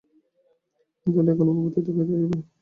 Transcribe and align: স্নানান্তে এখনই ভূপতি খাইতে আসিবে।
স্নানান্তে 0.99 1.31
এখনই 1.33 1.53
ভূপতি 1.57 1.79
খাইতে 1.87 2.13
আসিবে। 2.15 2.37